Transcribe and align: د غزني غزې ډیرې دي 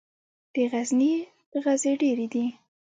د 0.53 0.55
غزني 0.71 1.13
غزې 1.63 1.93
ډیرې 2.01 2.27
دي 2.33 2.45